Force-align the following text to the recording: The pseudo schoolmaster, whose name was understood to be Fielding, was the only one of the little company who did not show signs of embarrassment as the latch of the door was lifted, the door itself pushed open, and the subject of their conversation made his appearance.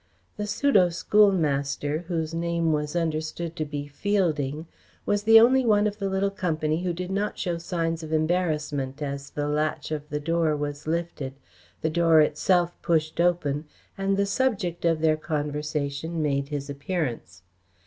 The 0.35 0.47
pseudo 0.47 0.89
schoolmaster, 0.89 2.05
whose 2.07 2.33
name 2.33 2.71
was 2.73 2.95
understood 2.95 3.55
to 3.55 3.65
be 3.65 3.85
Fielding, 3.85 4.65
was 5.05 5.21
the 5.21 5.39
only 5.39 5.63
one 5.63 5.85
of 5.85 5.99
the 5.99 6.09
little 6.09 6.31
company 6.31 6.81
who 6.81 6.91
did 6.91 7.11
not 7.11 7.37
show 7.37 7.59
signs 7.59 8.01
of 8.01 8.11
embarrassment 8.11 8.99
as 9.03 9.29
the 9.29 9.47
latch 9.47 9.91
of 9.91 10.09
the 10.09 10.19
door 10.19 10.55
was 10.55 10.87
lifted, 10.87 11.33
the 11.81 11.91
door 11.91 12.19
itself 12.19 12.81
pushed 12.81 13.21
open, 13.21 13.65
and 13.95 14.17
the 14.17 14.25
subject 14.25 14.85
of 14.85 15.01
their 15.01 15.17
conversation 15.17 16.19
made 16.19 16.47
his 16.47 16.67
appearance. 16.67 17.43